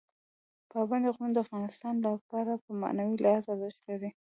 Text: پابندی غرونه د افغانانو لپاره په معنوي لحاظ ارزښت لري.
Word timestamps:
پابندی 0.71 1.09
غرونه 1.15 1.31
د 1.33 1.37
افغانانو 1.43 2.03
لپاره 2.15 2.51
په 2.63 2.69
معنوي 2.81 3.17
لحاظ 3.23 3.45
ارزښت 3.51 3.81
لري. 3.89 4.09